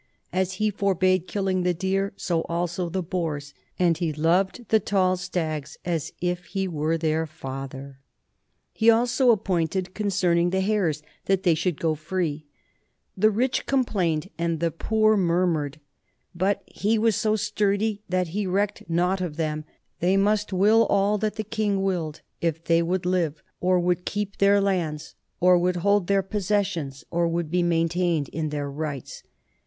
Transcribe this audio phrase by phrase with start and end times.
[0.33, 5.15] As he forbade killing the deer, so also the boars; and he loved the tall
[5.15, 7.99] stags as if he were their father.
[8.73, 12.47] He also appointed concerning the hares, that they should go free.
[13.15, 15.79] The rich complained and the poor murmured,
[16.33, 19.65] but he was so sturdy that he recked nought of them;
[19.99, 22.81] they 58 NORMANS IN EUROPEAN HISTORY must will all that the king willed, if they
[22.81, 27.61] would live; or would keep their lands; or would hold their possessions; or would be
[27.61, 29.21] maintained in their rights.